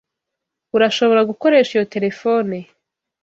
Urashobora 0.75 1.21
gukoresha 1.29 1.71
iyo 1.75 1.85
terefone. 1.93 2.57